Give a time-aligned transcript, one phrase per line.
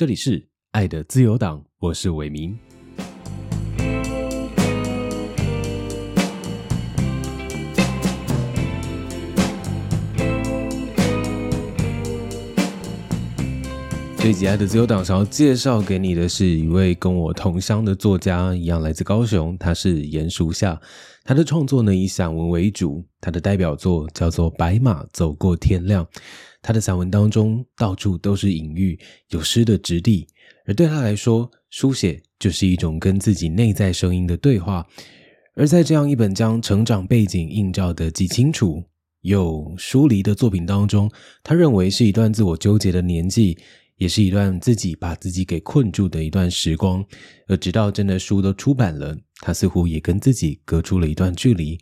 [0.00, 2.58] 这里是爱的自由党，我是伟明。
[14.16, 20.80] 这一集《爱的自由党》想要介绍给你的是一位跟我同乡的作家，一样来自高雄，他是严淑夏。
[21.24, 26.02] 他的创作呢以散文为主，他的代表作叫做《白马走过天亮》。
[26.62, 28.98] 他的散文当中到处都是隐喻，
[29.30, 30.26] 有诗的质地，
[30.66, 34.86] 而对他来说，书写就是一种跟自己内在声音的对话。
[35.54, 38.82] 而在这样一本将成长背景映照的既清楚
[39.22, 41.10] 又疏离的作品当中，
[41.42, 43.58] 他认为是一段自我纠结的年纪。
[43.96, 47.04] 也是一段自己把自己给困住的一段时光，
[47.48, 51.78] 而直到真的书都出版了，他似乎也跟自己隔出了一段距离。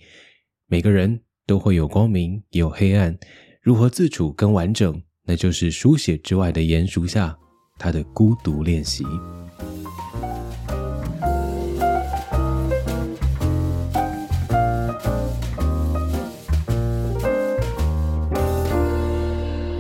[0.67, 3.17] 每个人都会有光明，也有黑暗，
[3.61, 7.37] 如何自处跟完整，那就是书写之外的严书下
[7.77, 9.05] 他的孤独练习。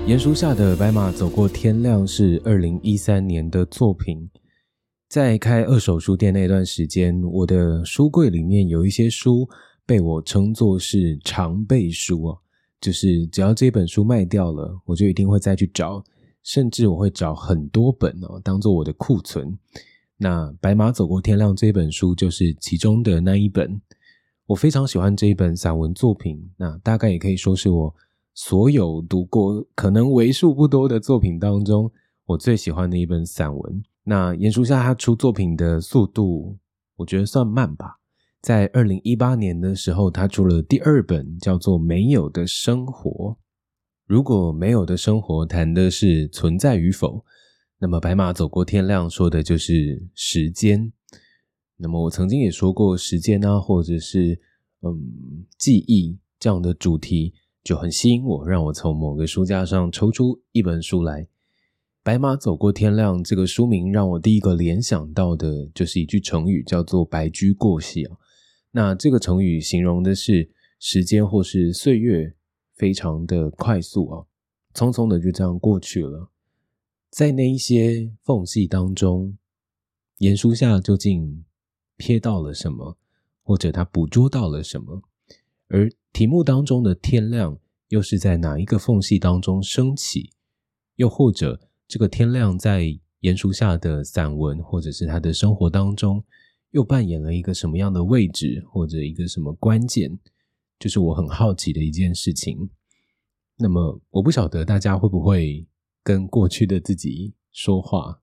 [0.07, 4.29] 严书下的《白马走过天亮》是二零一三年的作品。
[5.09, 9.49] 在开二手书店那段时间，我的书柜里面有一些书
[9.87, 12.37] 被我称作是常备书啊，
[12.81, 16.05] 就是只要这本书卖掉了，我就一定会再去找，
[16.43, 19.59] 甚至我会找很多本哦，当做我的库存。
[20.17, 23.81] 那《白马走过天亮》这本书就是其中的那一本。
[24.47, 27.95] 我非常喜欢这一本散文作品，那大概也可以说是我。
[28.35, 31.91] 所有读过可能为数不多的作品当中，
[32.25, 33.83] 我最喜欢的一本散文。
[34.05, 36.57] 那严书夏他出作品的速度，
[36.97, 37.99] 我觉得算慢吧。
[38.41, 43.11] 在二零一八年的时候，他出了第二本，叫做《没有的生活》。
[44.07, 47.25] 如果没有的生活谈的是存在与否，
[47.79, 50.93] 那么《白马走过天亮》说的就是时间。
[51.77, 54.41] 那么我曾经也说过，时间啊，或者是
[54.83, 57.35] 嗯记忆这样的主题。
[57.65, 61.25] 就很吸引我，让我从某个书架上抽出一本书来，
[62.03, 68.17] 《白马走过天亮》这个书名让我第一个联想到的就是一句成语，叫做“白驹过隙”啊。
[68.73, 72.35] 那这个成语形容的是时间或是岁月
[72.75, 74.27] 非常的快速啊，
[74.75, 76.31] 匆匆的就这样过去了。
[77.11, 79.39] 在那一些缝隙当中，
[80.19, 81.45] 严书夏究竟
[81.97, 82.99] 瞥到了什么，
[83.43, 85.03] 或者他捕捉到了什么？
[85.69, 87.59] 而题目当中的天亮，
[87.89, 90.31] 又是在哪一个缝隙当中升起？
[90.97, 96.23] 又或者，这个天亮在严书下的散文，或者是他的生活当中，
[96.71, 100.19] 又扮演了一个什么样的位置，或者一个什么关键？
[100.79, 102.71] 就是我很好奇的一件事情。
[103.57, 105.67] 那么，我不晓得大家会不会
[106.03, 108.21] 跟过去的自己说话？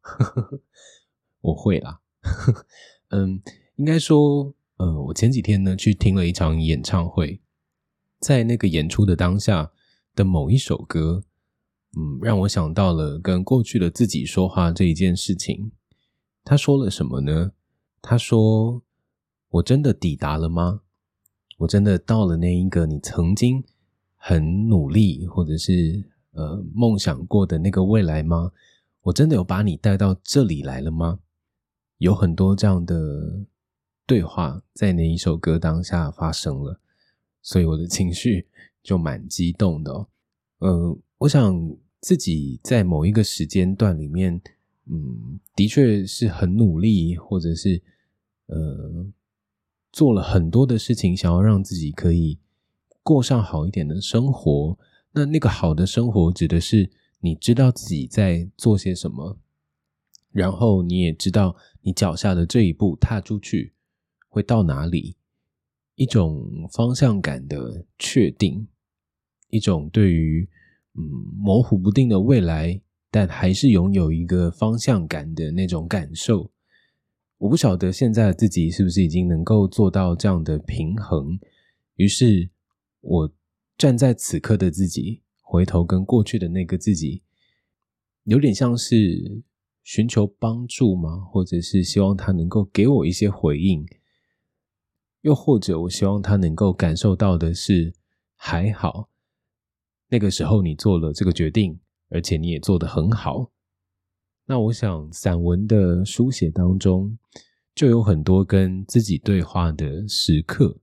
[1.41, 2.01] 我会啦。
[3.09, 3.41] 嗯，
[3.75, 4.53] 应该说。
[4.77, 7.39] 呃，我前几天呢去听了一场演唱会，
[8.19, 9.71] 在那个演出的当下
[10.13, 11.23] 的某一首歌，
[11.97, 15.71] 嗯，让我想到了跟过去的自己说话这一件事情。
[16.43, 17.53] 他说了什么呢？
[18.07, 18.83] 他说
[19.49, 20.81] ：“我真的抵达了吗？
[21.57, 23.63] 我真的到了那一个你曾经
[24.15, 28.51] 很努力或者是呃梦想过的那个未来吗？
[29.01, 31.19] 我真的有把你带到这里来了吗？”
[31.97, 33.45] 有很多这样的。
[34.07, 36.79] 对话在那一首歌当下发生了，
[37.41, 38.45] 所以我的情绪
[38.83, 39.91] 就蛮激动的。
[40.59, 44.39] 呃，我想自己在某一个时间段里面，
[44.85, 47.81] 嗯，的确是很努力，或者是
[48.47, 49.05] 呃
[49.91, 52.39] 做了很多的事情，想要让自己可以
[53.03, 54.77] 过上好一点的生活。
[55.11, 59.37] 那那个好的生活，指的是你知道自己在做些什么，
[60.31, 63.73] 然后你也知道你脚下的这一步踏出去。
[64.27, 65.15] 会到哪里？
[65.95, 68.67] 一种方向感的确定，
[69.49, 70.45] 一种对于
[70.95, 71.01] 嗯
[71.37, 76.51] 模糊不定的未来，但还是拥有一个方向感的那种感受。
[77.37, 81.37] 我不晓得现在自己是不是已经能够做到这样的平衡。
[81.95, 82.49] 于是，
[83.01, 83.33] 我
[83.77, 87.23] 站在此刻的自己，回头跟过去的那个自己，
[88.23, 89.43] 有点像是
[89.83, 91.19] 寻求帮助吗？
[91.31, 93.85] 或者是希望他能够给我一些回应？
[95.21, 97.93] 又或者，我希望他能够感受到的是，
[98.35, 99.09] 还好，
[100.09, 101.79] 那个时候你做了这个决定，
[102.09, 103.51] 而且你也做得很好。
[104.47, 107.17] 那我想，散文的书写当中，
[107.73, 110.79] 就有很多跟自己对话的时刻，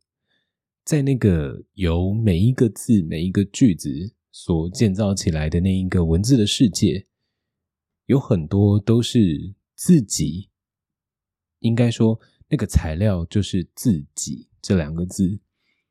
[0.85, 3.88] 在那个由每一个字、每一个句子
[4.32, 7.06] 所建造起来的那一个文字的世界，
[8.06, 10.49] 有很多都是自己，
[11.61, 12.19] 应该说
[12.49, 15.38] 那个材料就是自己这两个字。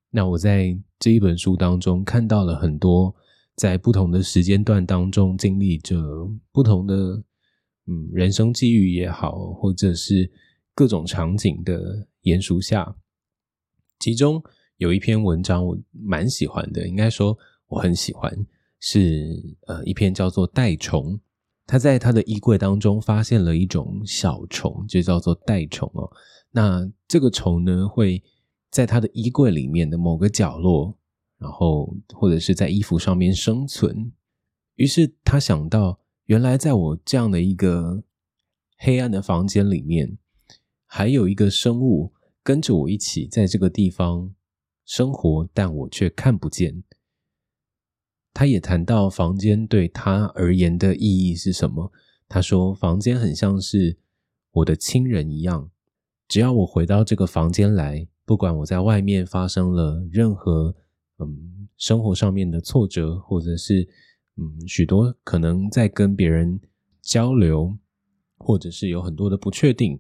[0.10, 3.16] 那我在这一本书当中看到了很多，
[3.56, 5.98] 在不同的时间段当中经历着
[6.52, 7.24] 不同的，
[7.92, 10.32] 嗯，人生际遇也好，或者是
[10.74, 12.96] 各种场景的严书下，
[14.00, 14.42] 其中
[14.78, 18.34] 有一篇文章我蛮喜欢的，应该说我很喜欢，
[18.80, 21.14] 是呃一篇叫做《袋虫》，
[21.68, 26.10] 他在他的衣柜当中发现了一种小虫，就叫做袋虫哦。
[26.52, 28.24] 那这个虫呢会。
[28.72, 30.98] 在他的衣柜里面的某个角落，
[31.38, 34.10] 然后或者是在衣服上面生存。
[34.76, 36.00] 于是他想到，
[36.32, 38.06] 原来在我这样的一个
[38.78, 40.18] 黑暗的房间里面，
[40.86, 44.34] 还有一个生物跟着我一起在这个地方
[44.86, 46.86] 生活，但我却看不见。
[48.34, 51.92] 他也谈到房间对他而言的意义是什么。
[52.30, 53.98] 他说，房间很像是
[54.52, 55.70] 我的亲人一样，
[56.30, 58.08] 只要我回到这个房间来。
[58.24, 60.74] 不管我在外面发生了任何
[61.20, 63.90] 嗯生活上面的挫折，或者是
[64.38, 66.60] 嗯许多可能在跟别人
[67.02, 67.78] 交流，
[68.38, 70.00] 或者是有很多的不确定，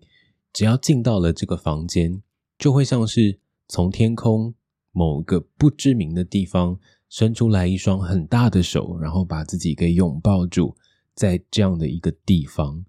[0.53, 2.21] 只要进到了这个房间，
[2.57, 4.53] 就会像是从天空
[4.91, 6.79] 某个不知名的地方
[7.09, 10.75] 伸出来一双很大的手，然后把自己给拥抱住，
[11.13, 12.85] 在这样的一个地方，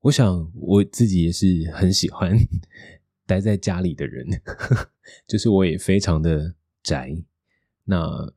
[0.00, 2.36] 我想我自己也是很喜欢。
[3.28, 4.24] 待在家里的人，
[5.26, 7.12] 就是我也非常的宅。
[7.82, 8.32] 那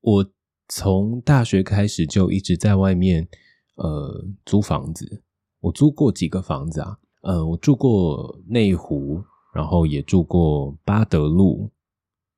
[0.00, 0.32] 我
[0.68, 3.28] 从大学开始就一直在外面
[3.74, 5.22] 呃租房子。
[5.60, 6.98] 我租过几个房子啊？
[7.22, 9.24] 呃，我住过内湖，
[9.54, 11.70] 然后也住过八德路，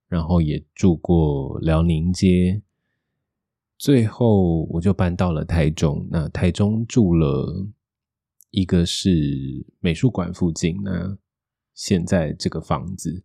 [0.09, 2.63] 然后也住过辽宁街。
[3.77, 6.07] 最后我就搬到了台中。
[6.11, 7.67] 那台中住了
[8.51, 11.19] 一个是美术馆附近那。
[11.75, 13.23] 现在这个房子，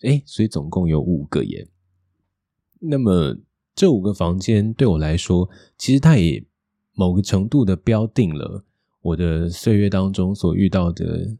[0.00, 1.68] 哎，所以总共有五个耶。
[2.80, 3.36] 那么
[3.74, 5.48] 这五个房间对我来说，
[5.78, 6.44] 其实它也
[6.94, 8.64] 某个程度的标定了
[9.00, 11.36] 我的岁月当中所遇到的，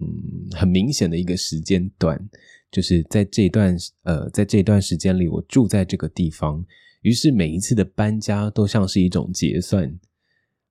[0.00, 2.28] 嗯，很明显的一个时间段，
[2.70, 6.64] 就是在这段呃，在这段时间里，我住在这个地方，
[7.02, 9.98] 于是每一次的搬家都像是一种结算，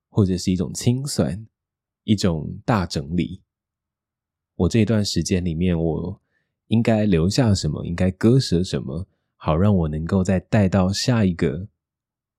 [0.09, 1.45] 或者是一种清算，
[2.05, 3.41] 一种大整理。
[4.55, 6.21] 我这段时间里面，我
[6.67, 7.85] 应该留下什么？
[7.85, 9.05] 应该割舍什么？
[9.43, 11.67] 好让我能够再带到下一个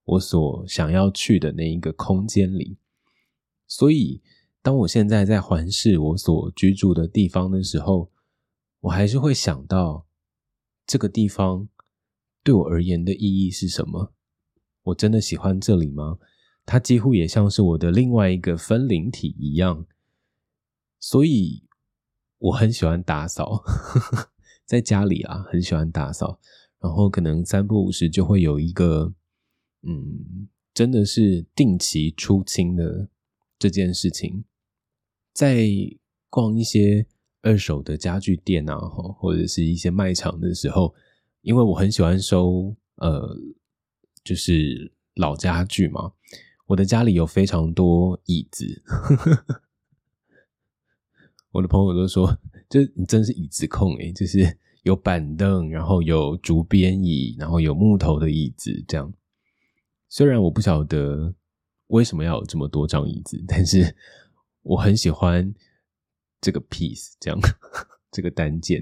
[0.05, 2.77] 我所想要去的那一个空间里。
[3.67, 4.21] 所以，
[4.61, 8.09] 当我现在在环视我所居住的地方的时候，
[8.79, 10.07] 我还是会想到
[10.87, 11.67] 这个地方
[12.41, 14.13] 对我而言的意义是什么？
[14.83, 16.19] 我真的喜欢这里吗？
[16.65, 19.85] 它几乎也像是我的另外一个分灵体一样。
[21.01, 21.63] 所以。
[22.43, 23.63] 我很喜欢打扫，
[24.67, 26.41] 在家里啊，很喜欢打扫。
[26.83, 29.13] 然后可能三不五时就会有一个，
[29.83, 33.07] 嗯，真的是定期出清的
[33.57, 34.43] 这件事情。
[35.33, 35.65] 在
[36.29, 37.07] 逛一些
[37.41, 40.93] 二手的家具店啊，或者是一些卖场的时候，
[41.41, 43.33] 因为我很喜欢收，呃，
[44.21, 46.11] 就是老家具嘛。
[46.65, 48.83] 我的家里有非常多椅子。
[51.51, 52.37] 我的朋友都说，
[52.69, 59.11] 就你真是椅子控诶，就是有板凳，然后有竹编椅，然后有木头的椅子，这样。
[60.07, 61.33] 虽然我不晓得
[61.87, 63.95] 为什么要有这么多张椅子，但是
[64.63, 65.53] 我很喜欢
[66.39, 67.39] 这个 piece，这样
[68.11, 68.81] 这个单件。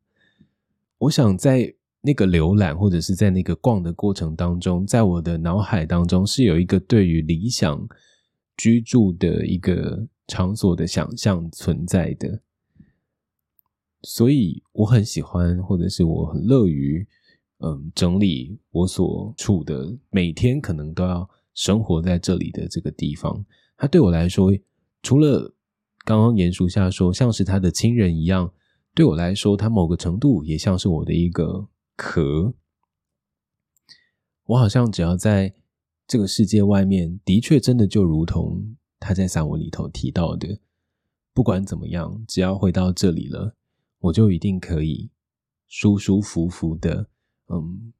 [0.98, 7.86] 我想在那个浏览或者是在那个逛的过程当中，在我的脑海当中是有一个对于理想
[8.56, 10.08] 居住的一个。
[10.30, 12.40] 场所的想象存在的，
[14.02, 17.06] 所以我很喜欢，或者是我很乐于，
[17.58, 23.44] 嗯，整理我所处的每天可能都要生活在这里的这个地方。
[23.76, 24.52] 它对我来说，
[25.02, 25.54] 除了
[26.04, 28.52] 刚刚严叔下说像是他的亲人一样，
[28.94, 32.54] 对我来说，他某个程度也像是我的一个壳。
[34.46, 35.54] 我好像只要在
[36.06, 38.76] 这个世界外面，的确真的就如同。
[39.02, 40.60] 他在散文里头提到的，
[41.32, 43.56] 不管怎么样，只要回到这里了，
[44.00, 45.10] 我就一定可以
[45.68, 47.08] 舒舒服服的，
[47.46, 47.92] 嗯，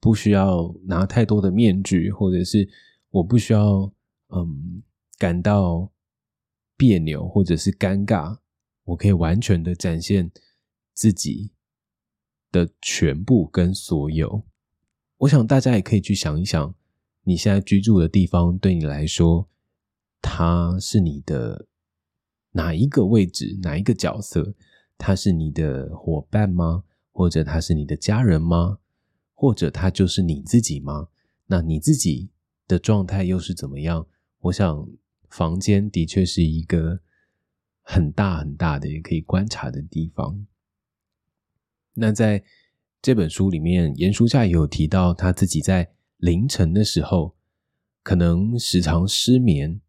[0.00, 2.68] 不需要拿太多的面具，或者是
[3.10, 3.92] 我不需要，
[4.28, 4.82] 嗯，
[5.18, 5.92] 感到
[6.76, 8.38] 别扭或者是尴尬，
[8.84, 10.30] 我可以完全的展现
[10.92, 11.52] 自己
[12.50, 14.44] 的全部跟所有。
[15.18, 16.74] 我想大家也可以去想一想，
[17.22, 19.48] 你现在居住的地方对你来说。
[20.26, 21.66] 它是你的
[22.52, 24.54] 哪一个位置，哪一个角色？
[25.06, 26.84] 他是你的伙伴吗？
[27.12, 28.78] 或者他是你的家人吗？
[29.34, 31.08] 或者他就是你自己吗？
[31.48, 32.30] 那你自己
[32.66, 34.06] 的状态又是怎么样？
[34.40, 34.88] 我想，
[35.28, 37.00] 房间的确是一个
[37.82, 40.46] 很大很大的也可以观察的地方。
[41.92, 42.42] 那在
[43.02, 47.36] 这本书里面，严书夏也有提到，他自己在凌晨的时候
[48.02, 49.82] 可能时常失眠。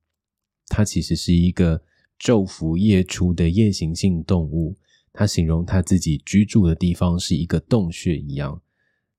[0.68, 1.86] 他其实是一个
[2.20, 4.76] 昼伏夜出的夜行性动物。
[5.16, 8.62] 他形容他自己居住的地方是一个洞穴一样。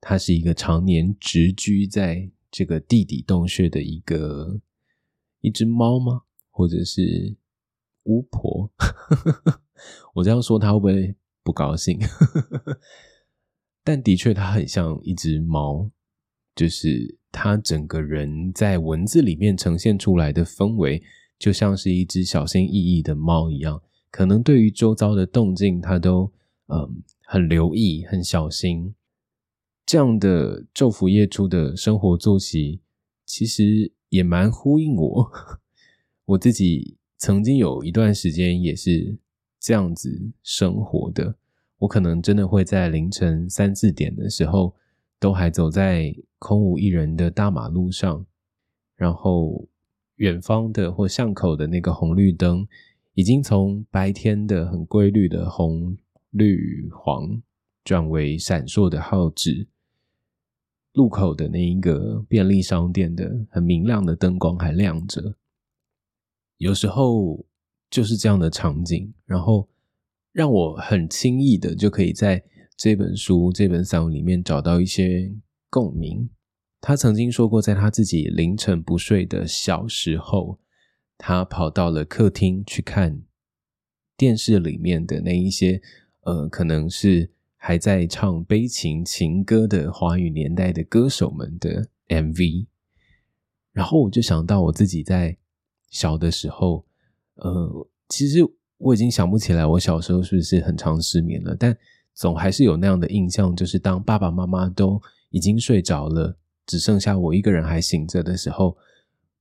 [0.01, 4.61] 他是一个常年直居在这个地底洞穴的一个
[5.41, 6.23] 一只猫吗？
[6.51, 7.37] 或者是
[8.05, 8.71] 巫婆？
[10.15, 11.99] 我这样说他会不会不高兴？
[13.83, 15.91] 但的确，它很像一只猫，
[16.55, 21.03] 就是它整个人在文字里面呈现出来的氛围，
[21.39, 23.81] 就像是一只小心翼翼的猫一样。
[24.17, 26.33] 可能对于周遭的动静，他都
[26.69, 28.95] 嗯很留意、很小心。
[29.85, 32.81] 这样的昼伏夜出的生活作息，
[33.27, 35.31] 其实也蛮呼应我。
[36.25, 39.19] 我自己曾经有一段时间也是
[39.61, 41.37] 这样子生活的。
[41.81, 44.75] 我可能真的会在凌晨三四点的时候，
[45.21, 48.25] 都还走在空无一人的大马路上，
[48.97, 49.69] 然后
[50.15, 52.67] 远方的或巷口的那个红绿灯，
[53.17, 55.97] 已经从白天的很规律的红、
[56.31, 57.43] 绿、黄，
[57.83, 59.67] 转为闪烁的号志。
[60.93, 65.35] 路口的那一个便利商店的很明亮的灯光还亮着，
[66.59, 67.45] 有时候
[67.91, 69.69] 就是这样的场景，然后。
[70.33, 72.45] 让我很轻易的就可以在
[72.77, 75.35] 这本书、这本散文里面找到一些
[75.71, 76.29] 共鸣。
[76.79, 80.59] 他曾经说过，在他自己凌晨不睡的小时候，
[81.19, 83.23] 他跑到了客厅去看
[84.17, 85.81] 电视里面的那一些，
[86.23, 92.67] 呃，可能是还在唱悲情情歌的华语年代的歌手们的 MV。
[93.73, 95.37] 然后我就想到我自己在
[95.91, 96.85] 小的时候，
[97.35, 98.41] 呃，其实。
[98.79, 101.75] 我已经想不起来我小时候是不是很常失眠了，但
[102.13, 108.77] 总还是有那样的印象，就是当爸爸妈妈都已经睡着了，只剩下我一个人还醒着的时候，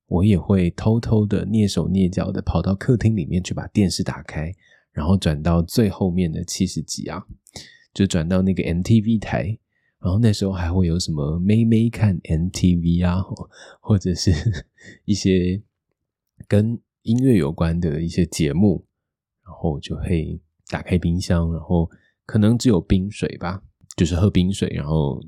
[0.06, 4.54] 我也会偷偷的蹑手蹑脚的跑到客厅里面去把电视打开，
[4.92, 7.26] 然后转到最后面的七十集啊，
[7.92, 9.58] 就转到那个 NTV 台，
[10.00, 13.22] 然后那时候还会有什么妹妹看 NTV 啊，
[13.80, 14.32] 或者是
[15.04, 15.62] 一些
[16.46, 18.86] 跟音乐有关的一些节目。
[19.48, 21.88] 然后就会打开冰箱，然后
[22.24, 23.62] 可能只有冰水吧，
[23.96, 25.22] 就是喝冰水，然后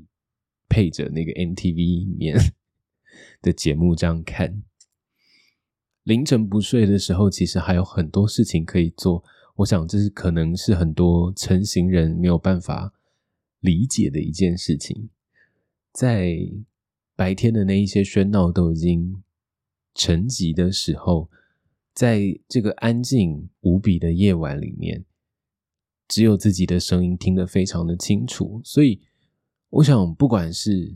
[0.67, 1.73] 配着那个 MTV
[2.05, 2.37] 里面
[3.41, 4.61] 的节目这样看。
[6.03, 9.23] 凌晨不睡的时候，其实还有很多事情可以做。
[9.55, 12.93] 我想这是可能是很多成型人没有办法
[13.59, 15.09] 理解的一件事情。
[15.91, 16.37] 在
[17.15, 19.21] 白天的那一些喧闹都已经
[19.93, 21.29] 沉寂的时候。
[21.91, 25.03] 在这个安静无比的夜晚里面，
[26.07, 28.61] 只有自己的声音听得非常的清楚。
[28.63, 29.01] 所以，
[29.69, 30.95] 我想，不管是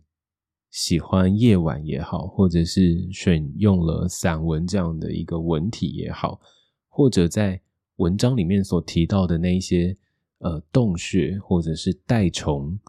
[0.74, 6.42] 喜欢夜晚也好，或者是选用了散文这样的一个文体也好，
[6.90, 7.62] 或者在
[7.98, 9.96] 文章里面所提到的那一些
[10.40, 12.80] 呃洞穴或者是带虫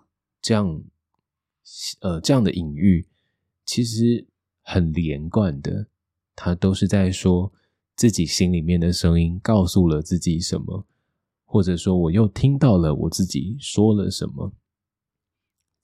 [0.41, 0.83] 这样
[2.01, 3.07] 呃这样的隐喻，
[3.67, 4.27] 其实
[4.63, 5.87] 很连贯的，
[6.35, 7.53] 它都是在说。
[7.97, 10.85] 自己心里面的声音告诉了自己什么，
[11.45, 14.53] 或者说我又听到了我自己说了什么。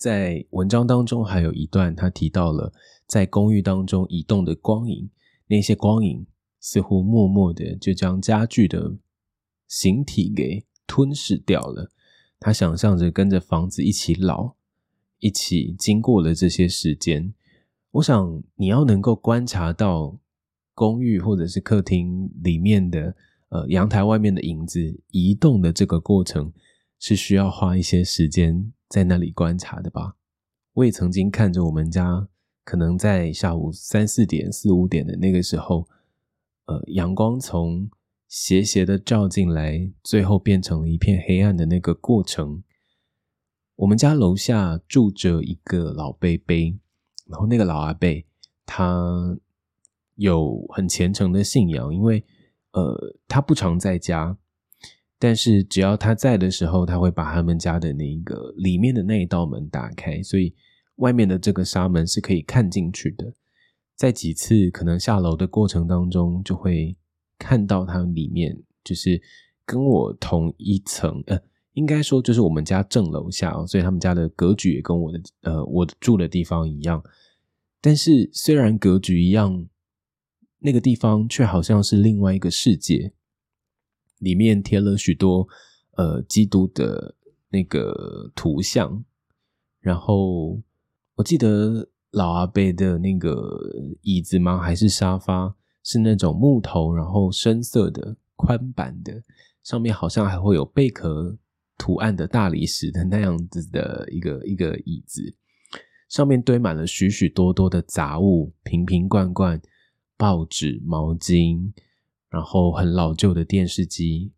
[0.00, 2.73] 在文章当中还有一段，他提到了
[3.07, 5.11] 在公寓当中移动的光影，
[5.47, 6.26] 那些光影
[6.59, 8.97] 似乎默默的就将家具的
[9.69, 11.90] 形体给吞噬掉了。
[12.38, 14.54] 他想象着跟着房子一起老，
[15.19, 17.35] 一起经过了这些时间。
[17.90, 20.19] 我想你要能够观察到。
[20.73, 23.14] 公寓或者是客厅里面的
[23.50, 26.50] 呃阳台外面的影子移动的这个过程，
[26.99, 30.16] 是需要花一些时间在那里观察的吧？
[30.75, 32.28] 我也曾经看着我们家，
[32.64, 35.88] 可能在下午三四点、四五点的那个时候，
[36.66, 37.88] 呃，阳光从
[38.28, 42.62] 斜斜的照进来，最后变成了一片黑暗的那个过程。
[43.76, 46.78] 我们家楼下住着一个老贝贝，
[47.26, 48.26] 然后那个老阿贝
[48.66, 49.38] 他。
[50.16, 52.23] 有很虔诚的信仰，因为
[52.73, 54.37] 呃，他不常在家，
[55.20, 60.54] 但是只要他在的时候，他会把他们家的那个里面的那一道门打开，所以
[60.96, 63.34] 外面的这个纱门是可以看进去的。
[63.94, 66.96] 在几次可能下楼的过程当中，就会
[67.38, 69.20] 看到他里面就是
[69.66, 71.38] 跟我同一层，呃，
[71.74, 77.02] 应该说就是我们家正楼下哦，所以他们家的格局也跟我的呃我住的地方一样。
[77.82, 79.66] 但是虽然格局一样，
[80.60, 83.12] 那个地方却好像是另外一个世界，
[84.20, 85.46] 里面贴了许多
[85.96, 87.16] 呃基督的
[87.50, 89.04] 那个图像，
[89.80, 90.62] 然后
[91.16, 91.90] 我记得。
[92.12, 93.56] 老阿伯的那个
[94.02, 94.58] 椅子吗？
[94.58, 95.54] 还是沙发？
[95.84, 99.22] 是那种木头，然后深色的、宽板的，
[99.62, 101.38] 上面好像还会有贝壳
[101.78, 105.22] 图案的大理石的那样子的一个一个椅子，
[106.08, 109.62] 上面堆满了许许多多的杂物，瓶瓶罐罐、
[110.16, 111.72] 报纸、毛巾，
[112.30, 114.32] 然后很老旧的电视机，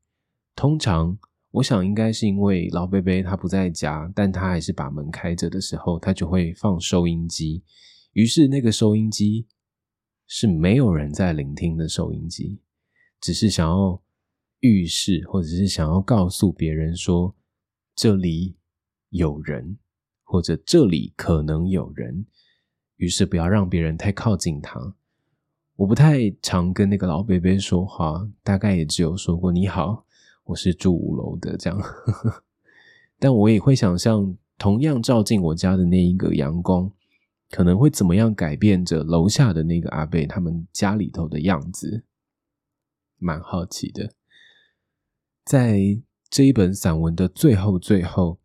[0.56, 1.18] 通常。
[1.52, 7.62] 我想应该是因为老贝贝他不在家，但他还是把门开着的时候，他就会放收音机。
[8.12, 9.46] 于是那个收音机
[10.26, 12.62] 是没有人在聆听的收音机，
[13.20, 14.02] 只是想要
[14.60, 17.36] 预示或者是想要告诉别人说
[17.94, 18.56] 这里
[19.10, 19.76] 有人，
[20.22, 22.24] 或者这里可能有人。
[22.96, 24.96] 于是不要让别人太靠近他。
[25.82, 30.06] 我不太常跟那个老贝贝说话，大概也只有说过你好。
[30.44, 31.82] 我是住五楼的，这样，
[33.18, 36.88] 但我也会想象，同样照进我家的那一个阳光，
[37.50, 42.04] 可能会怎么样改变着楼下的那个阿贝他们家里头的样子，
[43.18, 44.14] 蛮好奇的。
[45.44, 45.80] 在
[46.30, 48.38] 这一本散文的最后，最后，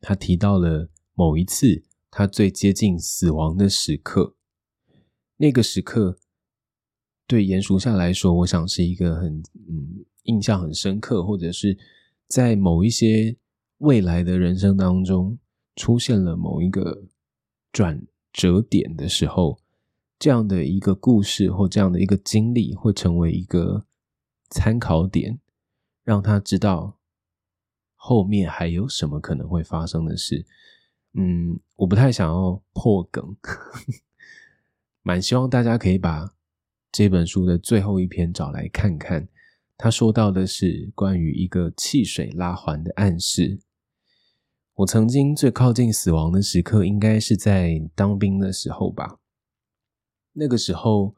[0.00, 4.34] 他提到了某一次他最接近死亡的时刻，
[5.36, 6.18] 那个时刻
[7.32, 10.04] 对严淑夏来说，我想是一个很嗯。
[10.26, 11.76] 印象很深刻，或者是
[12.28, 13.36] 在某一些
[13.78, 15.36] 未来的人生当中
[15.74, 17.08] 出现了某一个
[17.72, 18.00] 转
[18.32, 19.58] 折点的时候，
[20.20, 23.84] 这样的一个故事或这样的一个经历会成为一个
[24.48, 25.40] 参考点，
[26.04, 26.96] 让他知道
[27.96, 30.46] 后面还有什么可能会发生的事。
[31.14, 33.36] 嗯，我不太想要破梗，
[35.02, 36.32] 蛮希望大家可以把
[36.92, 39.26] 这本书的最后一篇找来看看。
[39.78, 43.58] 他说到的是关于一个汽水拉环的暗示。
[44.74, 49.18] 我曾经最靠近死亡的时刻，应该是在当兵的时候吧。
[50.34, 51.14] 那个时候，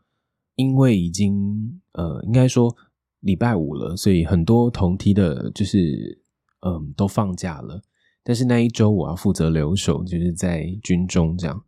[0.54, 2.74] 因为已经呃，应该说
[3.20, 6.22] 礼拜五了，所以很多同梯的，就是
[6.60, 7.82] 嗯，都放假了。
[8.22, 11.64] 但是那一周我要负责留守，就是在军中这样。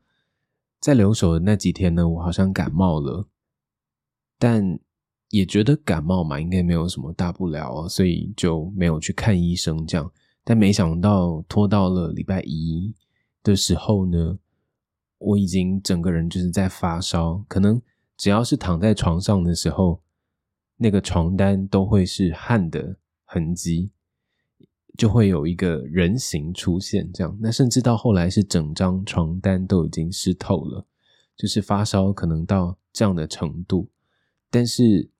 [0.80, 3.28] 在留守的那几天呢，我好像感冒了，
[4.38, 4.78] 但。
[5.30, 9.84] 也觉得感冒嘛，应该没有什么大不了，所以就没有去看医生。
[9.84, 10.10] 这样，
[10.44, 12.94] 但没想到拖到了礼拜一
[13.42, 14.38] 的时候呢，
[15.18, 17.82] 我已经整个人就是在发烧，可能
[18.16, 20.00] 只要是躺在床上的时候，
[20.76, 23.90] 那个床单都会是汗的痕迹，
[24.96, 27.10] 就会有一个人形出现。
[27.12, 30.86] 这样，那甚至到后来是整张床单都已经湿透了，
[31.36, 33.88] 就是发烧可能到这样的程度，
[34.50, 35.10] 但是。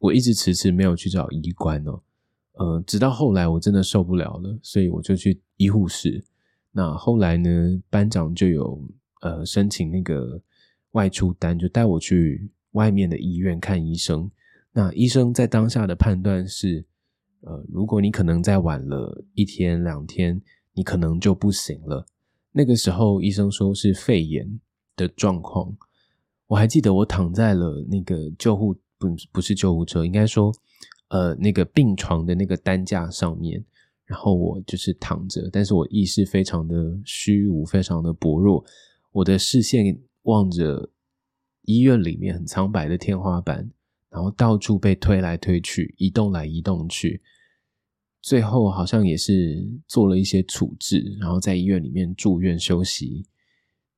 [0.00, 2.02] 我一直迟迟没有去找医官哦，
[2.58, 6.22] 呃，直到后来我真的受不了了，所以我就去医护室。
[6.72, 7.48] 那后来呢，
[7.88, 8.86] 班长就有
[9.22, 10.42] 呃申请那个
[10.90, 14.30] 外出单，就带我去外面的医院看医生。
[14.72, 16.84] 那医生在当下的判断是，
[17.40, 20.38] 呃，如果你可能再晚了一天两天，
[20.74, 22.04] 你可能就不行了。
[22.52, 24.60] 那个时候医生说是肺炎
[24.96, 25.74] 的状况。
[26.46, 28.74] 我还记得我躺在了那个救护。
[28.96, 30.54] 不不是救护车，应该说，
[31.08, 33.62] 呃，那个病床的那个担架上面，
[34.06, 38.64] 然后我就是躺着，但是我意识非常的虚无，非常的薄弱，
[39.10, 40.88] 我的视线望着
[41.62, 43.68] 医院里面很苍白的天花板，
[44.08, 47.20] 然后到处被推来推去，移动来移动去，
[48.22, 53.26] 最后好像也是做了一些处置，然后在医院里面住院休息，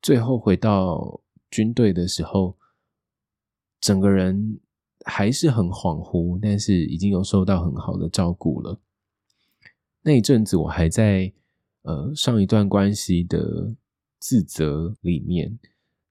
[0.00, 2.56] 最后回到军队的时候，
[3.80, 4.60] 整个人。
[5.08, 8.80] 还是很恍惚，但是已经有受到很好的照顾了。
[10.02, 11.32] 那一阵子，我还在
[11.82, 13.76] 呃上一段关系的
[14.18, 15.60] 自责里面，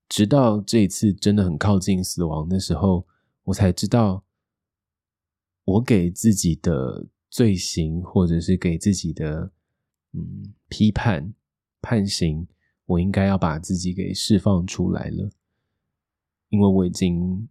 [0.07, 3.05] 直到这一次真的很靠近死亡的时候，
[3.43, 4.23] 我才知道，
[5.65, 9.51] 我给自己的罪行，或者是给自己的
[10.13, 11.33] 嗯批判
[11.81, 12.47] 判刑，
[12.85, 15.29] 我应该要把自己给释放出来了，
[16.49, 17.47] 因为我已经。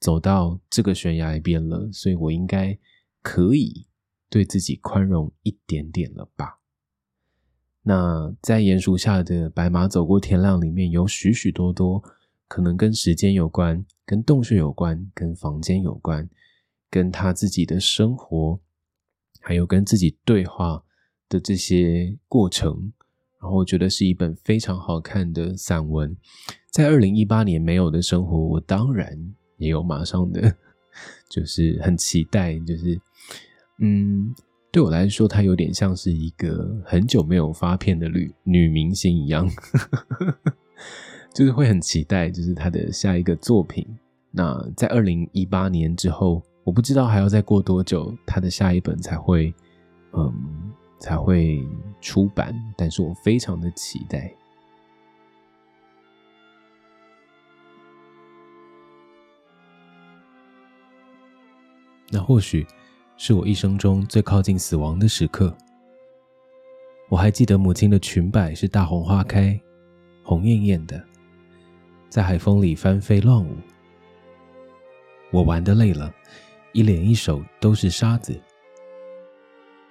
[0.00, 2.76] 走到这个悬崖边了，所以我应该
[3.22, 3.86] 可以
[4.28, 6.58] 对自己宽容一点点了吧？
[7.82, 12.02] 那在鼹鼠下的白马走过天亮里面有许许多多
[12.48, 16.28] 可能跟时间有关，跟洞穴有关，跟房间有关，
[16.90, 18.58] 跟他自己的生活，
[19.40, 20.82] 还有跟自己对话
[21.28, 22.92] 的这些过程。
[23.42, 26.16] 然后我觉得是一本非常好看的散文。
[26.70, 29.18] 在二零一八年没有的生活，我当然
[29.58, 30.54] 也有马上的，
[31.28, 33.00] 就是很期待，就是
[33.80, 34.34] 嗯。
[34.74, 39.46] 对我来说，她有点像是一个很久没有发片的女女明星一样，
[41.34, 43.86] 就是会很期待，就是她的下一个作品。
[44.30, 49.52] 那在二零一八年之后，我不知道还要再过多久，她的下一本才会，
[50.14, 50.32] 嗯，
[50.98, 51.62] 才会
[52.02, 52.54] 出版。
[52.76, 54.30] 但是我非常的期待。
[62.10, 62.66] 那或许。
[63.24, 65.56] 是我一生中最靠近死亡的时刻。
[67.08, 69.60] 我还记得母亲的裙摆是大红花开，
[70.24, 71.00] 红艳艳的，
[72.08, 73.56] 在海风里翻飞乱舞。
[75.30, 76.12] 我玩的累了，
[76.72, 78.36] 一脸一手都是沙子。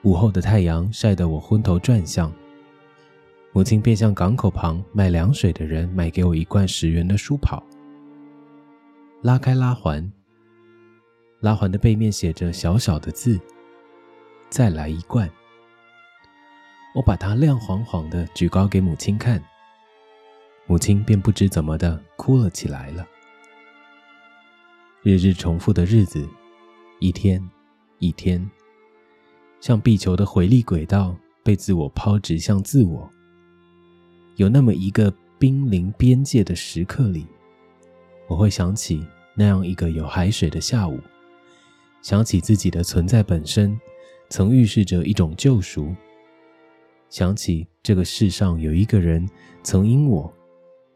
[0.03, 2.31] 午后的太阳晒得我昏头转向。
[3.53, 7.61] 母亲便向港口旁卖凉水的人买给我一罐十元的书跑。
[9.21, 10.11] 拉开拉环。
[11.41, 13.39] 拉环的背面写着小小的字
[14.49, 15.29] ：“再来一罐。”
[16.95, 19.43] 我把它亮晃晃的举高给母亲看，
[20.67, 23.07] 母亲便不知怎么的哭了起来了。
[25.01, 26.27] 日日重复的日子，
[26.99, 27.41] 一天
[27.99, 28.49] 一天，
[29.61, 33.07] 像壁球的回力轨道被自我抛掷向自我。
[34.35, 37.27] 有那么一个濒临边界的时刻里，
[38.27, 40.99] 我会想起那样一个有海水的下午。
[42.01, 43.79] 想起自己的存在本身，
[44.29, 45.95] 曾预示着一种救赎。
[47.07, 49.27] 想起这个世上有一个人
[49.61, 50.33] 曾因我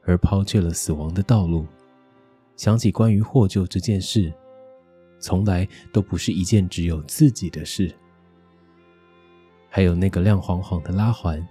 [0.05, 1.67] 而抛却了死亡的道路。
[2.55, 4.33] 想起关于获救这件事，
[5.19, 7.93] 从来都不是一件只有自己的事。
[9.75, 11.45] 还有那个亮晃晃的拉环，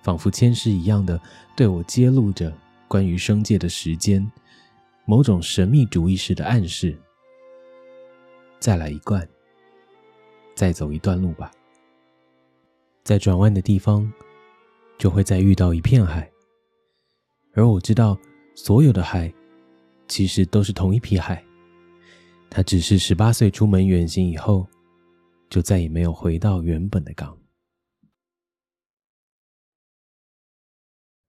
[0.00, 1.20] 仿佛签诗一样的
[1.54, 2.50] 对我揭露着
[2.88, 4.26] 关于生界的时间，
[5.04, 6.96] 某种神秘主义式的暗示。
[8.58, 9.28] 再来一罐，
[10.54, 11.50] 再走一段路吧。
[13.04, 14.10] 在转弯的地方，
[14.96, 16.26] 就会再遇到一片海。
[17.52, 18.16] 而我知道，
[18.54, 19.30] 所有的海
[20.08, 21.44] 其实都是同一批海。
[22.48, 24.66] 它只是十八岁出门远行以后，
[25.48, 27.38] 就再也没有回到原本的港。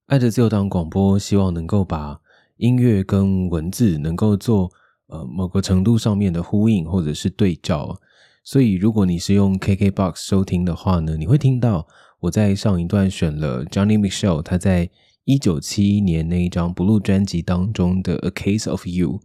[0.08, 2.22] 爱的自由党广播希望能够把
[2.56, 4.72] 音乐跟文字能够做。
[5.10, 7.98] 呃，某个程度上面的呼应或者是对照，
[8.44, 11.88] 所以如果你是用 KKBOX 收听的话呢，你会听到
[12.20, 14.90] 我在上一段选了 Johnny Mitchell 他在
[15.24, 19.22] 一九七一年那一张 Blue 专辑当中的 A Case of You，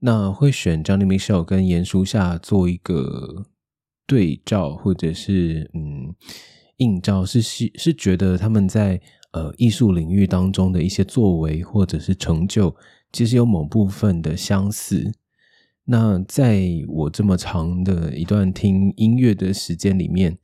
[0.00, 3.46] 那会选 Johnny Mitchell 跟严书夏做一个
[4.06, 6.14] 对照或者是嗯
[6.78, 9.00] 映照，是是是觉得他们在
[9.32, 12.74] 呃艺术领域当中的一些作为或者是成就。
[13.12, 15.12] 其实有某部分的相似。
[15.84, 20.36] 那在我这么长的一段听音乐的时间里面，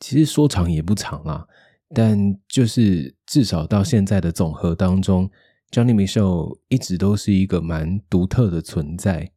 [0.00, 1.46] 其实说长也不长啦。
[1.94, 5.30] 但就是至少到现在的总和当中
[5.70, 9.30] ，Johnny m i c h e l 一直都是一个蛮独特的存在。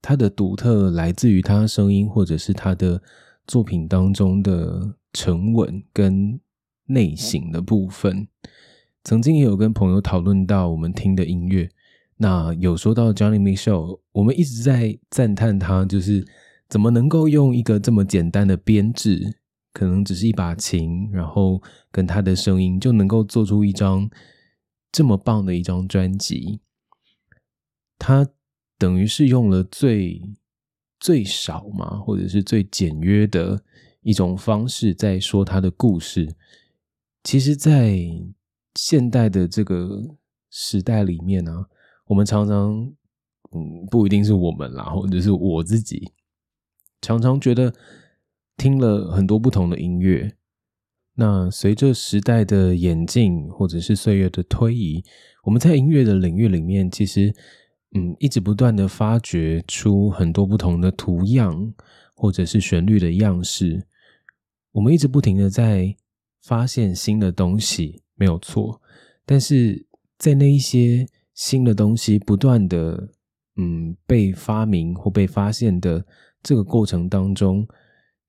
[0.00, 3.02] 他的独特来自于他声音，或者是他的
[3.46, 6.40] 作品当中的沉稳跟
[6.86, 8.28] 内省的部分。
[9.04, 11.70] 曾经也有跟朋友讨论到我们听的音乐。
[12.16, 16.26] 那有说到 Johnny Mitchell，我们一直在赞叹他，就是
[16.68, 19.38] 怎么能够用一个这么简单的编制，
[19.72, 24.10] 可能只是一把琴，然后跟他的声音就能够做出一张
[24.90, 26.60] 这么棒的一张专辑。
[27.98, 28.26] 他
[28.78, 30.22] 等于是用了最
[31.00, 33.62] 最少嘛，或者是最简约的
[34.02, 36.34] 一种方式在说他的故事。
[37.24, 37.98] 其实，在
[38.74, 40.16] 现代的这个
[40.50, 41.66] 时代里面呢。
[42.06, 42.90] 我们常常，
[43.52, 46.10] 嗯，不一定是我们啦，或者是我自己，
[47.02, 47.74] 常常觉得
[48.56, 50.34] 听了很多不同的音乐。
[51.16, 55.04] 那随着时代的演进，或者是岁月的推移，
[55.44, 57.34] 我们在音乐的领域里面，其实，
[57.94, 61.74] 嗯，一直不断的发掘出很多不同的图样，
[62.14, 63.86] 或者是旋律的样式。
[64.72, 65.96] 我们一直不停的在
[66.42, 68.80] 发现新的东西，没有错。
[69.24, 69.86] 但是
[70.18, 71.06] 在那一些。
[71.34, 73.10] 新的东西不断的，
[73.54, 76.04] 嗯，被发明或被发现的
[76.42, 77.64] 这个过程当中，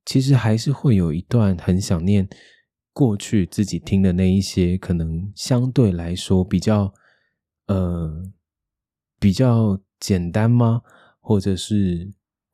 [0.06, 2.30] 其实还是会有一段很想念
[2.93, 6.93] 过去自己听的那一些，可能相对来说比较，
[7.65, 8.24] 呃
[9.20, 10.82] 比较简单吗？
[11.20, 12.10] 或者是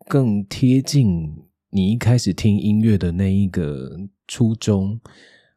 [0.07, 1.33] 更贴近
[1.69, 3.97] 你一开始听音乐的那一个
[4.27, 4.99] 初衷，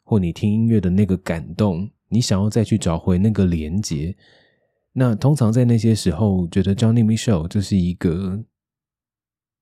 [0.02, 4.16] 或你听音乐的那个感动，你想要再去找回那个连接？
[4.92, 8.44] 那通常在那些时候，觉得 Johnny Mitchell 就是一个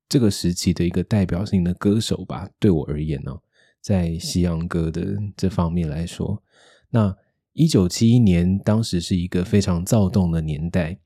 [0.09, 2.49] 这个时期的一个代表性的歌手吧。
[2.59, 3.37] 对我而言呢，
[3.81, 6.43] 在西洋歌的这方面来说，
[6.91, 7.15] 那
[7.53, 10.99] 一九七一年当时是一个非常躁动的年代，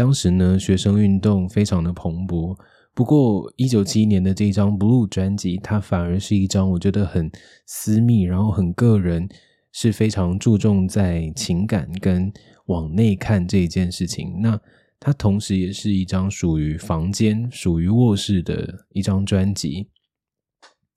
[0.00, 2.56] 当时呢学生运动非常的蓬勃。
[2.94, 7.30] 不过一九七一年的这张 Blue 专辑，它反而是一张我觉得很
[7.66, 9.28] 私密，然后很个人，
[9.72, 12.32] 是非常注重在情感跟。
[12.66, 14.58] 往内看这一件事情，那
[15.00, 19.88] 它同时也是一张属于房间、属于卧室的一张专辑。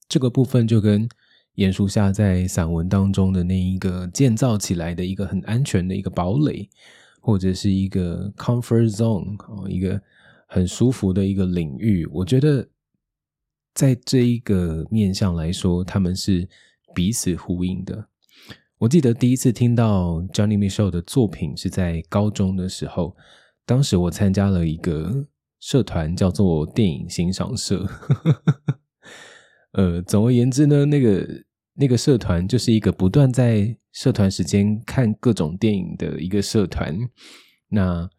[0.07, 1.09] 这个部分就跟
[1.55, 6.69] 严书夏在散文当中的那一个建造起来的一个很安全的一个堡垒，
[7.25, 9.99] 或者是一个 comfort zone 哦，一个
[10.45, 12.05] 很舒服的一个领域。
[12.07, 12.67] 我觉得
[13.73, 16.45] 在这一个面向来说，他们是
[16.93, 18.09] 彼此呼应的。
[18.77, 23.15] 我记得第一次听到 Johnny Mitchell 的作品是在高中的时候，
[23.65, 25.25] 当时我参加了一个
[25.61, 27.87] 社团，叫做电影欣赏社。
[29.71, 36.93] 呃，总而言之呢，那个那个社团就是一个不断在社团时间看各种电影的一个社团。
[37.69, 38.09] 那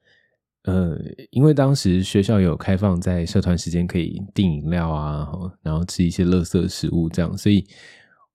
[0.62, 0.98] 呃，
[1.30, 5.28] 因为当时学校有开放在社团时间可以订饮料啊，
[5.60, 7.66] 然后吃一些垃圾食物这样，所以。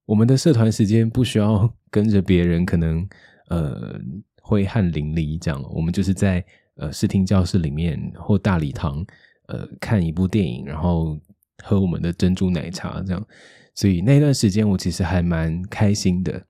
[0.06, 3.08] 我们的社团时间不需要跟着别人，可能
[3.46, 3.96] 呃
[4.42, 5.64] 挥汗淋漓这样。
[5.70, 9.06] 我们就是在呃视听教室里面或大礼堂
[9.46, 11.16] 呃看一部电影，然后
[11.62, 13.24] 喝我们的珍珠奶茶这样。
[13.72, 16.44] 所以那段时间我其实还蛮开心的。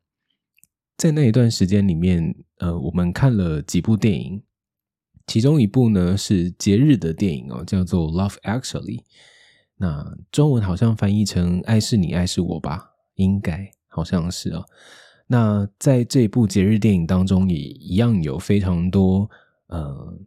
[1.01, 4.43] 在那一段时间里面，呃，我们看了几部电影，
[5.27, 8.99] 其中一部呢是节日的电影哦，叫做《Love Actually》，
[9.79, 12.89] 那中文好像翻译成“爱是你，爱是我”吧。
[13.15, 14.63] 应该好像是哦。
[15.27, 19.27] 那在这部节日电影当中，也一样有非常多
[19.69, 20.19] 呃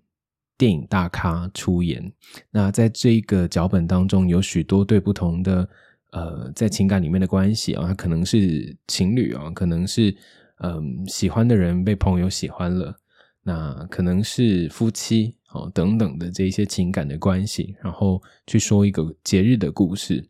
[0.58, 2.12] 电影大咖出演。
[2.50, 5.70] 那在这个脚本当中，有许多对不同的
[6.14, 10.16] 呃在情感里面的关系啊，可能是情侣啊，可能是
[10.60, 12.96] 嗯喜欢的人被朋友喜欢了，
[13.44, 20.30] 那可能是夫妻哦等等的这些情感的关系，然后去说一个节日的故事。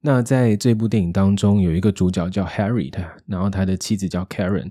[0.00, 4.70] 那在这部电影当中，有一个主角叫 Harry，他然后他的妻子叫 Karen。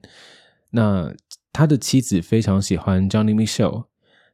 [0.69, 1.13] 那
[1.51, 3.85] 他的妻子非常喜欢 Johnny Mitchell，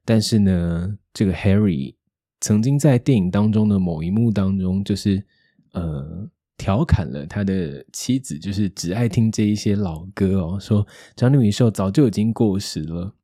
[0.06, 1.96] 但是呢，这个 Harry
[2.42, 5.26] 曾经在电影当中的某一幕当中，就是
[5.74, 6.30] 呃
[6.60, 13.16] 调侃了他的妻子，就是只爱听这一些老歌哦，说 Johnny Mitchell 早就已经过时了。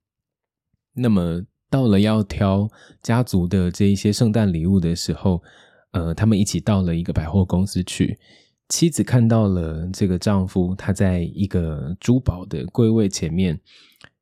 [0.93, 2.67] 那么到了要挑
[3.03, 5.43] 家族的这一些圣诞礼物的时候。
[5.91, 8.19] 呃，他们一起到了一个百货公司去。
[8.67, 13.57] 妻子看到了这个丈夫，他在一个珠宝的柜位前面，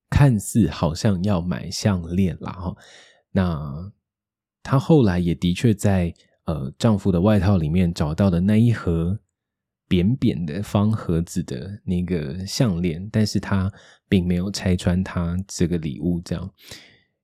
[0.08, 2.52] 看似好像要买项链啦。
[2.52, 2.76] 哈。
[3.32, 3.92] 那
[4.62, 6.14] 他后来也的确在
[6.46, 9.20] 呃丈夫的外套里面找到的那一盒
[9.88, 13.72] 扁扁的方盒子的那个项链，但是她
[14.10, 16.20] 并没有拆穿他这个礼物。
[16.22, 16.54] 这样，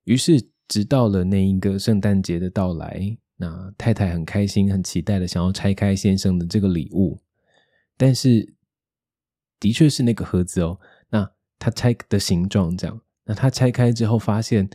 [0.04, 3.18] 于是直到了那一个圣诞节的到来。
[3.42, 7.18] 那太太很开心、很期待的想要拆开先生的这个礼物，
[7.96, 8.54] 但是
[9.62, 10.78] 的确是那个盒子哦。
[11.10, 14.70] 那他拆的形状这样，那他拆开之后发现，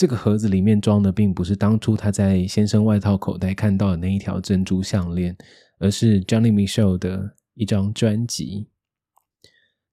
[0.00, 5.36] 这个盒子里面装的并不是当初他在先生外套口袋看到的那一条珍珠项链，
[5.78, 8.68] 而是 Johnny Mitchell 的一张专辑。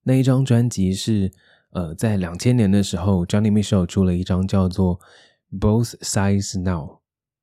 [0.03, 1.29] 那一张专辑是
[1.71, 4.97] 呃，在两千年的时候，Johnny Mitchell 出了一张叫做
[5.59, 6.85] 《Both Sides Now》。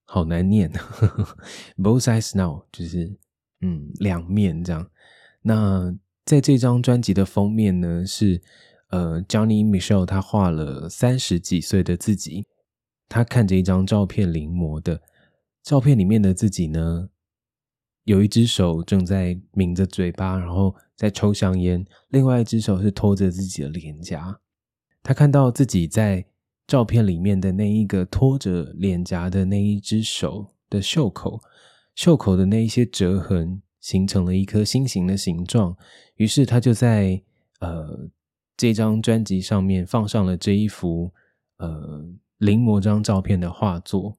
[0.07, 0.73] 好难念，
[1.77, 3.19] Both sides now 就是
[3.61, 4.89] 嗯两面这样。
[5.43, 8.41] 那在这张专辑的封面呢，是
[8.89, 12.47] 呃 Johnny Mitchell 他画了三十几岁的自己，
[13.09, 15.01] 他看着一张照片临摹的
[15.63, 17.09] 照片里面的自己呢，
[18.05, 24.41] 有一只手正在抿着嘴巴，然后在抽香烟，另外一只手是托着自己的脸颊。
[25.03, 26.27] 他看到自己在。
[26.67, 31.39] 照片里面的那一个托着脸颊的那一只手的袖口，
[31.95, 35.77] 袖口的那一些折痕形成了一颗心形的形状。
[36.17, 37.23] 于是他就在
[37.61, 38.09] 呃
[38.57, 41.13] 这张专辑上面放上了这一幅
[41.59, 44.17] 呃临摹张照片的画作。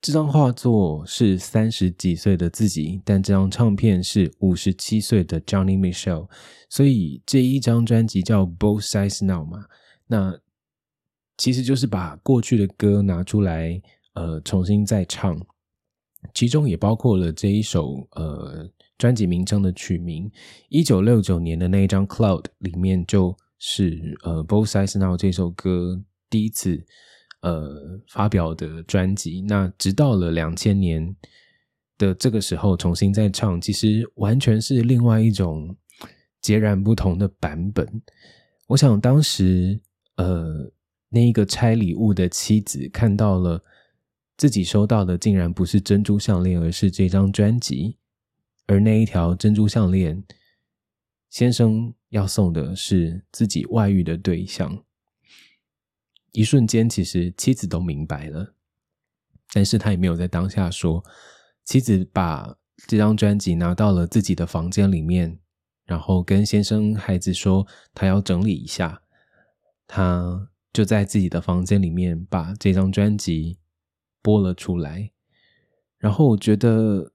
[0.00, 6.28] 这张画作是三十几岁的自己，但这张唱片是五十七岁的 Johnny Mitchell。
[6.68, 9.64] 所以这一张专辑叫 Both Sides Now 嘛？
[10.06, 10.38] 那
[11.38, 13.80] 其实就是把过去的歌拿出来，
[14.14, 15.36] 呃，重新再唱，
[16.34, 20.30] 其中也包括了这一首呃专辑名称的曲名，
[20.68, 26.84] 一九六九年的那一张《Cloud》里面就是呃《Both Sides Now》这首歌第一次
[27.42, 27.68] 呃
[28.08, 29.42] 发表的专辑。
[29.42, 31.16] 那直到了两千年
[31.98, 35.76] 的这个时候重新再唱，其实完全是另外一种
[36.40, 38.02] 截然不同的版本。
[38.68, 39.80] 我想当时
[40.16, 40.72] 呃。
[41.08, 43.62] 那一个拆礼物的妻子看到了
[44.36, 47.96] 自己收到的，竟然不是珍珠项链，而是这张专辑。
[48.66, 50.24] 而那一条珍珠项链，
[51.30, 54.84] 先生要送的是自己外遇的对象。
[56.38, 58.54] 一瞬间，其实妻子都明白了，
[59.52, 61.02] 但是他也没有在当下说。
[61.64, 65.38] 妻子把这张专辑拿到了自己的房间里面，
[65.84, 69.02] 然后跟先生、孩子说，他要整理一下，
[69.86, 70.48] 他。
[70.72, 73.56] 就在自己的房间里面把这张专辑
[74.20, 75.10] 播了出来，
[75.96, 77.12] 然后我觉得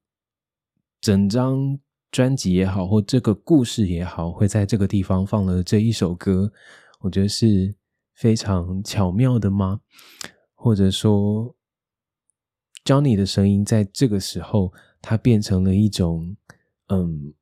[0.99, 1.77] 整张
[2.09, 6.51] 专辑也好，或这个故事也好，会在这个地方放了这一首歌，
[7.01, 7.75] 我觉得是
[8.21, 9.81] 非常巧妙的吗？
[10.53, 11.55] 或者说
[12.85, 16.37] ，Johnny 的声音在这个时候，它变成了一种
[16.89, 17.33] 嗯，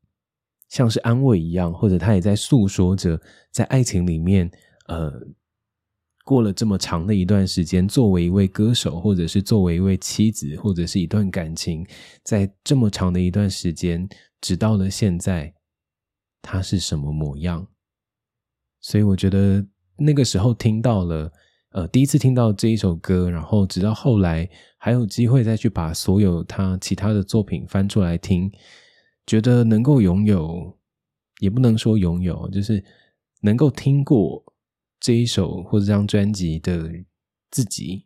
[0.69, 4.49] 像是安慰一样，或者他也在诉说着在爱情里面，
[4.87, 5.11] 呃。
[6.25, 11.83] 过了这么长的一段时间，作为一位歌手，或者是作为一位妻子，或者是一段感情，
[12.23, 14.07] 在这么长的一段时间，
[14.39, 15.51] 直到了现在，
[16.43, 17.67] 他是什么模样？
[18.79, 19.65] 所以我觉得
[19.99, 21.31] 那个时候听到了，
[21.71, 28.51] 呃，第一次听到这一首歌，然后直到后来还有机会再去把所有他其他的作品翻出来听，
[29.25, 30.77] 觉得能够拥有，
[31.39, 32.83] 也不能说拥有，就是
[33.41, 34.43] 能够听过。
[35.01, 36.91] 这一首或者这张专辑的
[37.49, 38.05] 自己，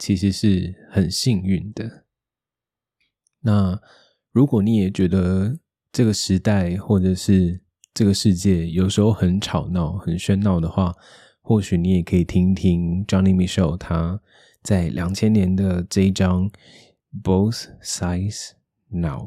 [0.00, 2.06] 其实是很幸运的。
[3.42, 3.80] 那
[4.32, 5.60] 如果你也觉得
[5.92, 7.61] 这个时代或者是
[7.94, 10.94] 这个世界有时候很吵闹、很喧闹的话，
[11.42, 14.20] 或许你也可以听听 Johnny Mitchell 他
[14.62, 16.48] 在两千年的这一张
[17.22, 18.52] 《Both Sides
[18.88, 19.20] Now》。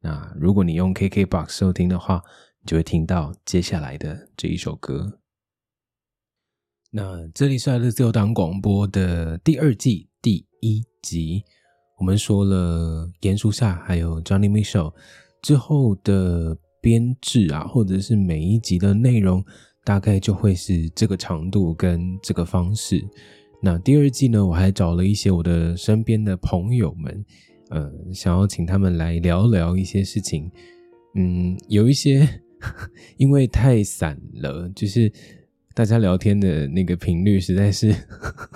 [0.00, 2.22] 那如果你用 KKBOX 收听的话，
[2.60, 5.18] 你就会听到接下来的这一首歌。
[6.92, 11.42] 那这里是爱的自由党广播的第二季第一集，
[11.98, 14.94] 我们说了严叔夏还有 Johnny Mitchell
[15.42, 19.44] 之后的编制啊，或者是每一集的内容，
[19.84, 23.04] 大概就会是这个长度跟这个方式。
[23.60, 27.24] 那第二季呢，我还找了一些我的身边的朋友们，
[27.70, 30.48] 呃，想要请他们来聊聊一些事情。
[31.16, 32.28] 嗯，有一些
[33.18, 35.12] 因为太散了，就是。
[35.74, 37.94] 大家聊天的那个频率实在是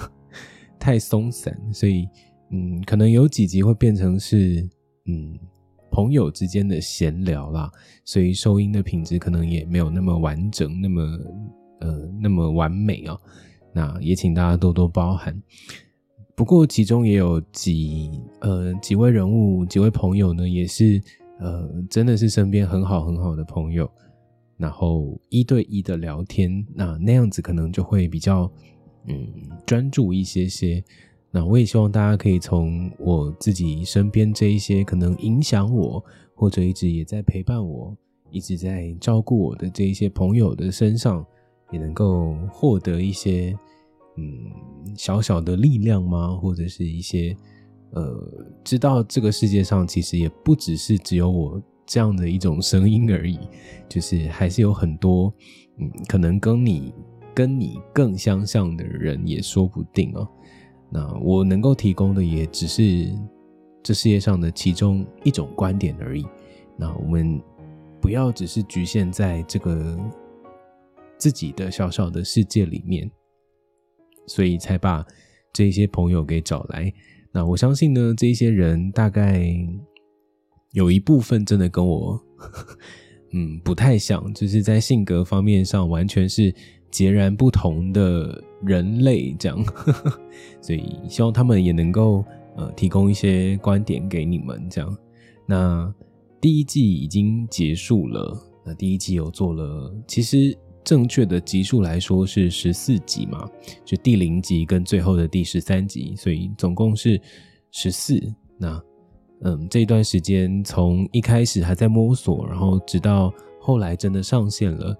[0.81, 2.09] 太松散，所以
[2.51, 4.67] 嗯，可能有几集会变成是
[5.05, 5.39] 嗯
[5.91, 7.71] 朋友之间的闲聊啦，
[8.05, 11.03] 所以收音的品质可能也没有那么完整，那么
[11.81, 13.19] 呃那么完美啊。
[13.73, 15.41] 那也请大家多多包涵。
[16.35, 21.03] 不过其中也有几呃几位人物、几位朋友呢，也是
[21.39, 23.91] 呃真的是身边很好很好的朋友。
[24.57, 28.51] 然后一对一的聊天，那那样子可能就会比较
[29.07, 29.27] 嗯
[29.67, 30.83] 专注一些些。
[31.31, 37.97] 那我也希望大家可以从我自己身边这一些可能影响我，或者一直也在陪伴我、
[38.31, 41.25] 一直在照顾我的这一些朋友的身上，
[41.71, 43.57] 也能够获得一些
[44.17, 46.37] 嗯小小的力量吗？
[46.37, 47.37] 或者是一些
[47.93, 48.19] 呃，
[48.65, 51.63] 知道这个世界上其实也不只是只有我。
[51.87, 53.37] 这样的一种声音而已，
[53.89, 55.35] 就是还是有很多，
[55.79, 56.95] 嗯，可能跟你
[57.35, 60.25] 跟你更相像的人也说不定哦。
[60.91, 63.09] 那我能够提供的也只是
[63.83, 66.27] 这世界上的其中一种观点而已。
[66.77, 67.41] 那我们
[68.01, 69.99] 不要只是局限在这个
[71.17, 73.11] 自己的小小的世界里面，
[74.27, 75.07] 所以才把
[75.53, 76.93] 这些朋友给找来。
[77.33, 79.55] 那我相信呢，这些人大概。
[80.73, 82.17] 有一部分真的跟我，
[83.35, 86.55] 嗯，不太像，就是在性格方面上完全是
[86.91, 89.65] 截然不同的人类这样，
[90.61, 92.25] 所以希望他们也能够
[92.57, 94.97] 呃提供一些观点给你们这样。
[95.47, 95.93] 那
[96.41, 103.49] 第一季已经结束了，那第一季有做了，其实正确的集数来说是十四集嘛，
[103.85, 107.21] 就第零集跟最后的第十三集，所以总共是
[107.71, 108.21] 十四。
[108.59, 108.83] 那
[109.43, 114.95] 嗯，这段时间从一开始还在摸索，然后直到后来真的上线了，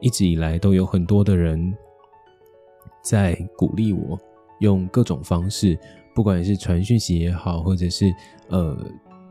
[0.00, 1.74] 一直以来都有很多的人
[3.02, 4.18] 在鼓励我，
[4.60, 5.78] 用各种方式，
[6.14, 8.12] 不管是传讯息也好，或者是
[8.48, 8.76] 呃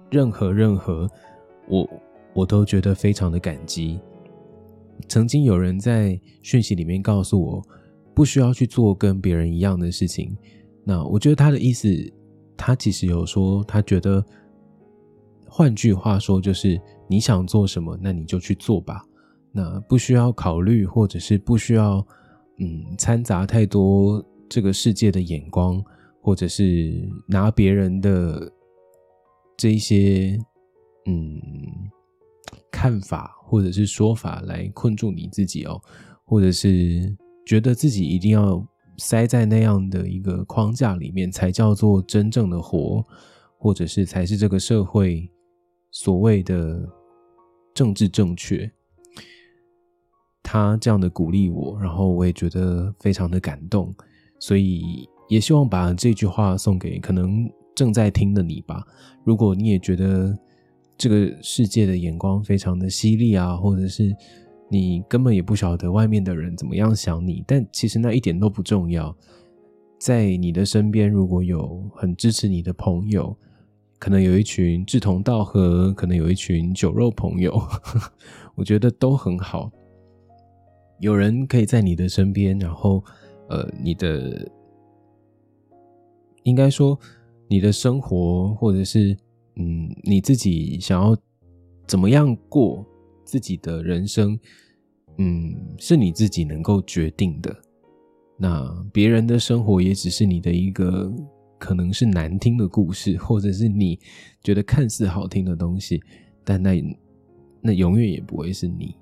[0.09, 1.09] 任何任何，
[1.67, 1.89] 我
[2.33, 3.99] 我都觉得非常的感激。
[5.07, 7.63] 曾经有人在讯息里面告诉我，
[8.13, 10.37] 不需要去做跟别人一样的事情。
[10.83, 11.87] 那我觉得他的意思，
[12.57, 14.23] 他其实有说，他觉得，
[15.47, 19.05] 换句话说，就是你想做什么，那你就去做吧。
[19.51, 22.05] 那不需要考虑，或者是不需要，
[22.59, 25.83] 嗯，掺杂太多这个世界的眼光，
[26.21, 28.51] 或者是拿别人的
[29.57, 30.37] 这一些，
[31.07, 31.41] 嗯，
[32.71, 35.81] 看法或者是说法来困住你自己哦，
[36.23, 38.63] 或者是觉得自己一定要
[38.97, 43.03] 塞在那样的一个框架里面才叫做真正的活，
[43.57, 45.27] 或者是才是这个社会
[45.89, 46.87] 所谓的
[47.73, 48.71] 政治正确。
[50.51, 53.93] 他这样的鼓励我，然后我也觉得非常的感动，
[54.39, 58.83] 所以也希望把这句话送给可能正在听的你吧。
[59.23, 60.35] 如果你也觉得
[60.97, 64.11] 这个世界的眼光非常的犀利啊，或者是
[64.71, 69.15] 你根本也不晓得外面的人怎么样想你，但其实那一点都不重要。
[69.99, 73.37] 在你的身边，如果有很支持你的朋友，
[73.99, 77.55] 可能有一群志同道合，可能有一群酒肉朋友，
[78.55, 79.69] 我觉得都很好。
[80.99, 83.03] 有人可以在你的身边，然后，
[83.47, 84.49] 呃，你的
[86.43, 86.99] 应该说
[87.47, 89.15] 你的生活，或者是
[89.55, 91.17] 嗯，你自己想要
[91.87, 92.85] 怎么样过
[93.23, 94.37] 自己的人生，
[95.17, 97.55] 嗯，是你自己能够决定的。
[98.37, 101.11] 那别人的生活也只是你的一个
[101.57, 103.99] 可能是难听的故事，或者是你
[104.43, 106.01] 觉得看似好听的东西，
[106.43, 106.81] 但那
[107.61, 108.95] 那永远也不会是你。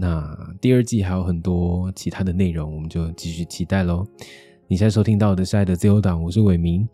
[0.00, 4.02] 那第二季还有很多其他的内容，我们就继续期待喽。
[4.66, 6.88] 你现在收听到的是《爱的自由党》，我是伟明，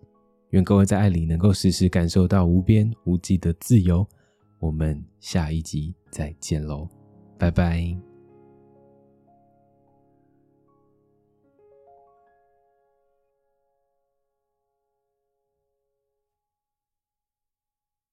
[0.50, 4.04] 愿各位在爱里能够时时感受到无边无际的自由。
[4.58, 6.88] 我们下一集再见喽，
[7.38, 8.05] 拜拜。